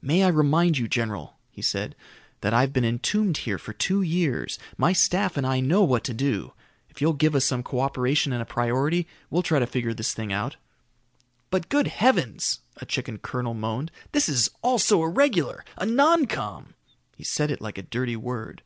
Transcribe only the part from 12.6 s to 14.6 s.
a chicken colonel moaned, "this is